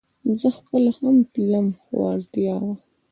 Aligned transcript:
زه 0.39 0.47
خپله 0.57 0.91
هم 0.99 1.15
تلم 1.33 1.67
خو 1.81 1.95
اړتيا 2.13 2.55
وه 2.63 2.75